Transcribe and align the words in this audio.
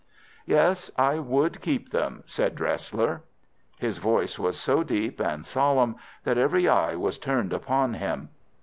"Yes, 0.47 0.89
I 0.97 1.19
would 1.19 1.61
keep 1.61 1.91
them," 1.91 2.23
said 2.25 2.55
Dresler. 2.55 3.21
His 3.77 3.99
voice 3.99 4.39
was 4.39 4.59
so 4.59 4.81
deep 4.81 5.19
and 5.19 5.45
solemn 5.45 5.95
that 6.23 6.39
every 6.39 6.67
eye 6.67 6.95
was 6.95 7.19
turned 7.19 7.53
upon 7.53 7.93
him. 7.93 8.29